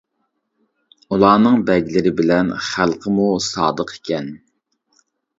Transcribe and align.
ئۇلارنىڭ 1.15 1.57
بەگلىرى 1.67 2.13
بىلەن 2.21 2.49
خەلقىمۇ 2.67 3.27
سادىق 3.49 3.93
ئىكەن. 3.97 4.33